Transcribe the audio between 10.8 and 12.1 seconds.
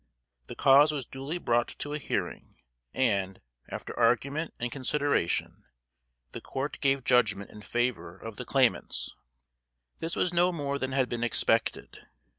had been expected.